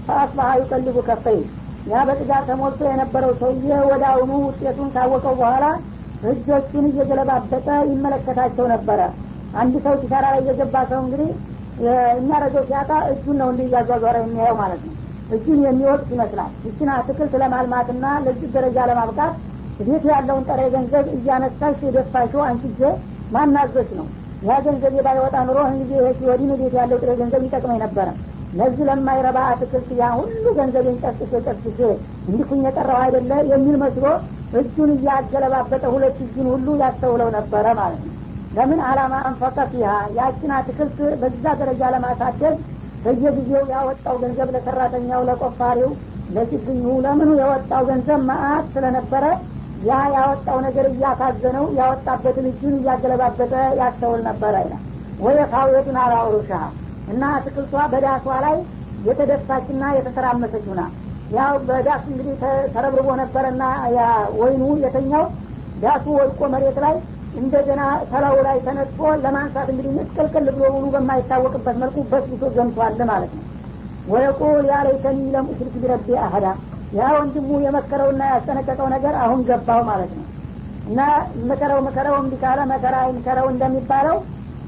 [0.06, 1.38] ፈአስባሀ ዩቀልቡ ከፈይ።
[1.86, 5.64] ያ በጥጋር ተሞልቶ የነበረው ሰውዬ ወደ አሁኑ ውጤቱን ካወቀው በኋላ
[6.30, 9.00] እጆቹን እየገለባበጠ ይመለከታቸው ነበረ።
[9.54, 11.30] አንድ ሰው ኪሳራ ላይ የገባ ሰው እንግዲህ
[12.16, 14.95] የሚያደርገው ሲያጣ እጁን ነው እንዲህ እያዟዟረ የሚያየው ማለት ነው
[15.28, 19.34] እጁን የሚወቅት ይመስላል። ይችን አትክልት ለማልማትና ለዚህ ደረጃ ለማብቃት
[19.80, 22.80] ቤት ያለውን ጠረ ገንዘብ እያነሳሽ የደፋሽው አንቺ
[23.30, 24.06] ማናዘች ነው።
[24.42, 28.08] ያ ገንዘብ ባይወጣ ኑሮ ጊዜ ይሄ ወዲህ ቤት ያለው ጥሬ ገንዘብ ይጠቅመኝ ነበረ
[28.52, 31.78] ለዚህ ለማይረባ አትክልት ያ ሁሉ ገንዘቤን ጨርስሼ ጨርስሼ
[32.28, 34.04] እንዲኩኝ የቀረው አይደለ የሚል መስሎ
[34.60, 38.14] እጁን እያገለባበጠ ሁለት እጁን ሁሉ ያስተውለው ነበረ ማለት ነው።
[38.52, 39.88] ለምን አላማ አንፈቀ ፊሃ?
[40.18, 42.54] ያችን አትክልት በዛ ደረጃ ለማሳደግ
[43.06, 45.90] በየጊዜው ያወጣው ገንዘብ ለሰራተኛው ለቆፋሪው
[46.28, 49.24] ለችግኙ ለምኑ የወጣው ገንዘብ መአት ስለነበረ
[49.80, 54.82] ያ ያወጣው ነገር እያሳዘነው ያወጣበትን እጁን እያገለባበጠ ያስተውል ነበረ ይላል
[55.18, 56.50] ወይ ካውየቱን አላውሩሻ
[57.08, 58.56] እና አትክልቷ በዳሷ ላይ
[59.06, 60.82] የተደፋችና የተሰራመሰች ሁና
[61.30, 62.34] ያው በዳስ እንግዲህ
[62.74, 63.62] ተረብርቦ ነበረና
[64.40, 65.24] ወይኑ የተኛው
[65.76, 66.94] ዳሱ ወድቆ መሬት ላይ
[67.36, 73.44] እንደገና ተላው ላይ ተነጥፎ ለማንሳት እንግዲህ ምስቅልቅል ብሎ ሙሉ በማይታወቅበት መልኩ በስብሶ ገምቷል ማለት ነው።
[74.06, 76.46] ወየቁል ያ ለይተኒ ለም ኡሽሪክ ቢረቢ አህዳ
[76.92, 80.24] ያ ወንድሙ የመከረውና ያስጠነቀቀው ነገር አሁን ገባው ማለት ነው።
[80.86, 81.00] እና
[81.48, 84.18] ምከረው ምከረው እምቢ ካለ መከራ አይምከረው እንደሚባለው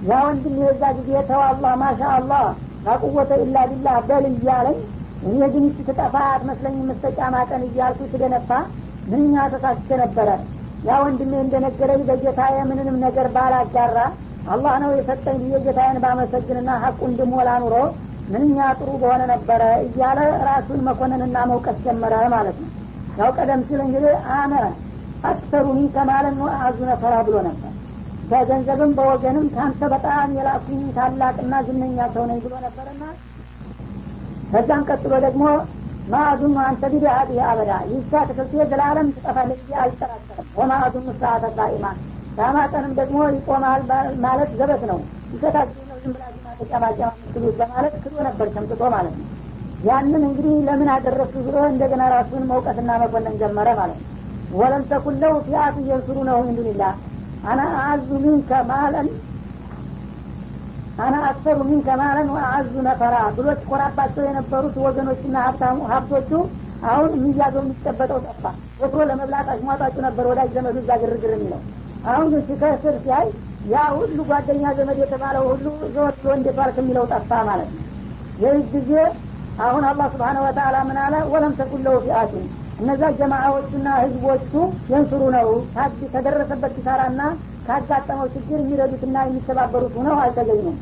[0.08, 2.42] ያ ወንድም የዛ ጊዜ ተው አላህ ማሻ አላህ
[2.86, 4.78] ላቁወተ ኢላ ቢላህ በል እያለኝ
[5.26, 8.50] እኔ ግን ትጠፋ አትመስለኝ መስተጫማ ቀን እያልኩ ስደነፋ
[9.06, 10.28] ምንኛ ተሳስቼ ነበረ
[10.82, 13.98] ያ ወንድሜ እንደነገረኝ በጌታዬ ምንንም ነገር ባላጋራ
[14.48, 17.74] አላህ ነው የሰጠኝ ብዬ ጌታዬን ባመሰግንና ሀቁ እንድሞላ ኑሮ
[18.32, 22.70] ምንኛ ጥሩ በሆነ ነበረ እያለ ራሱን መኮንንና መውቀስ ጀመረ ማለት ነው።
[23.18, 24.54] ያው ቀደም ሲል እንግዲህ አነ
[25.30, 27.72] አክሰሩኒ ከማለን አዙ ነፈራ ብሎ ነበር።
[28.30, 33.02] በገንዘብም በወገንም ከአንተ በጣም የላኩኝ ታላቅና ዝነኛ ሰው ነኝ ብሎ ነበርና
[34.50, 35.44] ከዛም ቀጥሎ ደግሞ
[36.08, 41.86] ማአዙኑ አንተ ቢዲአት አበዳ ይሳ ትክልት ዘላለም ትጠፋለች ብዬ አልጠራጠርም ወማአዙኑ ሰዓተ ቃኢማ
[42.38, 43.82] ዳማጠንም ደግሞ ይቆማል
[44.24, 44.98] ማለት ዘበት ነው።
[45.32, 49.26] ይሰታችሁ ነው ዝም ብላችሁ ማተጫማጫማ ምትሉት በማለት ክዶ ነበር ሸምጥጦ ማለት ነው።
[49.84, 54.06] ያንን እንግዲህ ለምን አደረሱ ብሎ እንደገና ራሱን መውቀትና መኮንን ጀመረ ማለት ነው።
[54.58, 56.82] ولم تكن له فئة ينصرونه من دون الله
[57.44, 59.08] أنا أعز منك مالا
[60.98, 65.36] أنا أكثر منك مالا وأعز نفرا ብሎ ሲኮራባቸው የነበሩት ወገኖችና
[65.90, 66.30] ሀብቶቹ
[66.88, 68.44] አሁን የሚያዘው የሚጨበጠው ጠፋ።
[68.80, 71.60] ወትሮ ለመብላት አሽሟጣጩ ነበር ወዳጅ ዘመዱ እዛ ግርግር የሚለው።
[72.06, 73.26] አሁን ግን ሲከስር ሲያይ
[73.70, 77.84] ያ ሁሉ ጓደኛ ዘመድ የተባለው ሁሉ ዘወት እንዴት ዋልክ የሚለው ጠፋ ማለት ነው።
[78.42, 78.92] ይህ ጊዜ
[79.66, 81.14] አሁን አላህ ስብሓነ ወተአላ ምን አለ?
[81.32, 82.44] ወለም ተኩን ለው ፊአቱን
[82.80, 84.52] እነዛ ጀማዓዎቹና ህዝቦቹ
[84.90, 85.48] የንስሩ ነው።
[86.14, 87.20] ከደረሰበት ኪሳራና
[87.68, 90.76] ካጋጠመው ችግር የሚረዱትና የሚተባበሩት ሆነው አልተገኙም።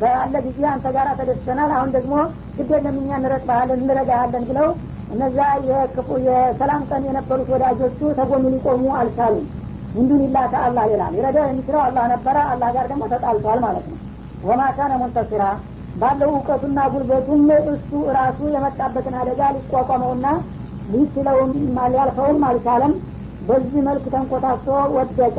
[0.00, 2.14] በአለ ጊዜ አንተ ጋር ተደስተናል አሁን ደግሞ
[2.56, 4.68] ግድ የለም እኛ እንረጥባሃለን እንረዳሃለን ብለው
[5.14, 9.46] እነዛ የክፉ የሰላም ቀን የነበሩት ወዳጆቹ ተጎኑ ሊቆሙ አልቻሉም።
[9.94, 13.98] እንዱንላ ከአላህ ሌላ ሊረዳው የሚችለው አላህ ነበረ አላህ ጋር ደግሞ ተጣልቷል ማለት ነው።
[14.44, 15.44] ወማ ካነ ሙንተሲራ
[15.96, 20.26] ባለው እውቀቱና ጉልበቱም እሱ ራሱ የመጣበትን አደጋ ሊቋቋመውና
[20.92, 21.50] ሊችለውም
[21.86, 22.92] ሊያልፈውም አልቻለም።
[23.48, 25.36] በዚህ መልክ ተንኮታሶ ወደቀ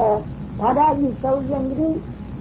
[0.61, 1.91] ታዲያ ይህ ሰውዬ እንግዲህ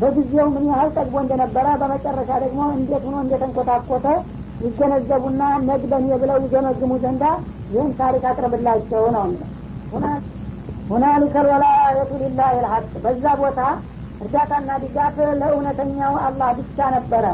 [0.00, 4.06] በጊዜው ምን ያህል ጠግቦ እንደነበረ በመጨረሻ ደግሞ እንዴት ሆኖ እንደተንኮታኮተ
[4.64, 7.24] ይገነዘቡና ነግበን ብለው ይገመግሙ ዘንዳ
[7.72, 9.26] ይህን ታሪክ አቅርብላቸው ነው
[10.90, 13.60] ሁናሊከ ልወላየቱ ሊላህ ልሐቅ በዛ ቦታ
[14.22, 17.26] እርዳታና ድጋፍ ለእውነተኛው አላህ ብቻ ነበረ።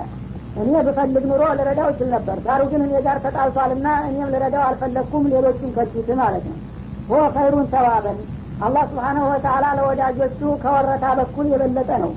[0.61, 5.72] እኔ ብፈልግ ኑሮ ልረዳው ይችል ነበር። ዳሩ ግን እኔ ጋር ተጣልቷልና እኔም ልረዳው አልፈለግኩም ሌሎቹን
[5.77, 6.59] ከቱት ማለት ነው።
[7.11, 8.18] ሆ ኸይሩን ተዋበን
[8.60, 12.12] አላህ ስብሓናሁ ወተአላ ለወዳጆቹ ከወረታ በኩል የበለጠ ነው።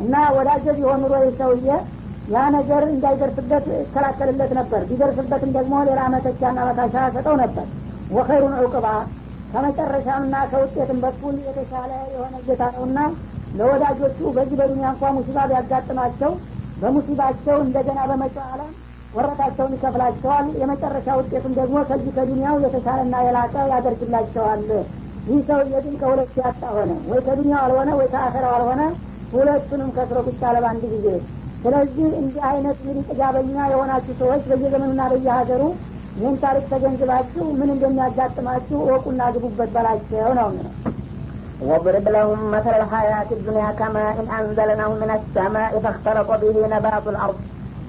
[0.00, 1.66] እና ወዳጀ ቢሆን ኑሮ ሰውዬ
[2.28, 7.66] ያ ነገር እንዳይደርስበት ይከላከልለት ነበር። ቢደርስበትም ደግሞ ሌላ መተቻና መታሻ ሰጠው ነበር።
[8.10, 8.86] ወኸይሩን ዕቁባ
[9.52, 12.98] ከመጨረሻምና ከውጤትም በኩል የተሻለ የሆነ ጌታ ነውና
[13.54, 16.32] ለወዳጆቹ በዚህ በዱኒያ እንኳ ሙሲባ ቢያጋጥማቸው
[16.76, 18.70] በሙሲባቸው እንደገና በመጪው ዓለም
[19.12, 24.62] ወረታቸውን ይከፍላቸዋል። የመጨረሻ ውጤቱም ደግሞ ከዚህ ከዱኒያው የተሻለና የላቀ ያደርግላቸዋል
[25.29, 28.81] ይህ ሰውዬ ግን ከሁለት ያጣ ሆነ ወይ ከዱኒያው አልሆነ ወይ ከአኸራው አልሆነ
[29.33, 31.07] ሁለቱንም ከስሮ ብቻ ለበአንድ ጊዜ
[31.63, 35.63] ስለዚህ እንዲህ አይነት እንግዲህ ጥጋበኛ የሆናችሁ ሰዎች በየዘመኑና በየሀገሩ
[36.19, 40.67] ይህን ታሪክ ተገንዝባችሁ ምን እንደሚያጋጥማችሁ እወቁና ግቡበት በላቸው ነው ነው
[41.61, 47.37] واضرب لهم مثل الحياة الدنيا كماء إن أنزلناه من السماء فاختلط به نبات الأرض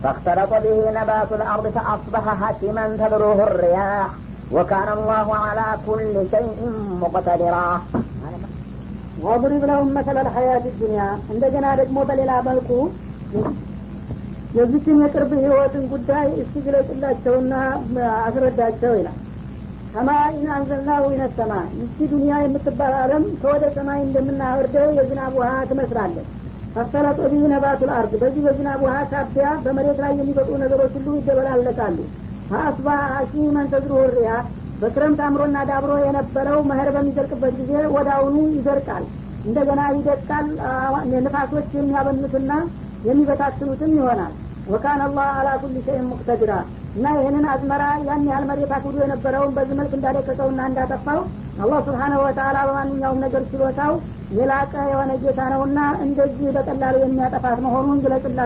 [0.02, 4.08] فاختلط به نبات الأرض فأصبح هشما تذروه الرياح
[4.53, 6.57] وكان الله على كل شيء
[7.01, 7.67] مقتدرا.
[9.25, 11.01] ወድሪብ ለሁም መሰለል ሀያት ዱኒያ
[11.33, 12.69] እንደገና ደግሞ በሌላ መልኩ
[14.57, 17.53] የዚችን የቅርብ ህይወትን ጉዳይ እስቲ ግለጽላቸውና
[18.25, 19.17] አስረዳቸው ይላል።
[19.93, 26.27] ሰማይን አንዘልናው ይነሰማ ይቺ ዱኒያ የምትባል አለም ከወደ ሰማይ እንደምናወርደው የዝናብ ውሃ ትመስላለች።
[26.75, 31.97] ፈሰለጦ ቢህ ነባቱል አርድ። በዚህ በዝናብ ውሃ ሳቢያ በመሬት ላይ የሚበጡ ነገሮች ሁሉ ይደበላለቃሉ።
[32.53, 34.31] ፈአስባ ሀሺመን ተዝሩሁ ሪያ
[34.81, 39.03] በክረምት አምሮና ዳብሮ የነበረው መኸር በሚደርቅበት ጊዜ ወደ አሁኑ ይደርቃል
[39.45, 40.47] እንደገና ይደቃል።
[41.25, 42.51] ንፋሶች የሚያበኑትና
[43.07, 44.33] የሚበታትኑትም ይሆናል።
[44.67, 46.51] ወካን አላህ አላ ኩል ሸይን ሙቅተድራ
[46.97, 51.19] እና ይህንን አዝመራ ያን ያህል መሬት አክብዶ የነበረውን በዚህ መልክ እንዳደቀቀውና እንዳጠፋው
[51.63, 53.93] አላህ ስብሓነሁ ወተአላ በማንኛውም ነገር ችሎታው
[54.37, 58.39] የላቀ የሆነ ጌታ ነውና እንደዚህ በቀላሉ የሚያጠፋት መሆኑን ግለጽላ